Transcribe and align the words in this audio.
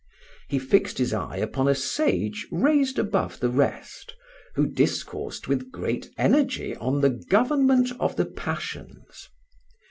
He 0.49 0.57
fixed 0.57 0.97
his 0.97 1.13
eye 1.13 1.37
upon 1.37 1.67
a 1.67 1.75
sage 1.75 2.47
raised 2.51 2.97
above 2.97 3.39
the 3.39 3.51
rest, 3.51 4.15
who 4.55 4.65
discoursed 4.65 5.47
with 5.47 5.69
great 5.71 6.09
energy 6.17 6.75
on 6.77 7.01
the 7.01 7.11
government 7.11 7.91
of 7.99 8.15
the 8.15 8.25
passions. 8.25 9.29